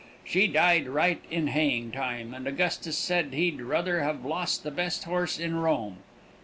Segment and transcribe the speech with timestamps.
[0.23, 5.03] She died right in haying time, and Augustus said he'd ruther of lost the best
[5.03, 5.97] horse in Rome.